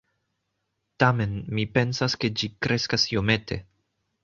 Tamen, 1.03 1.35
mi 1.59 1.67
pensas, 1.77 2.17
ke 2.25 2.33
ĝi 2.41 2.51
kreskas 2.67 3.07
iomete 3.15 3.63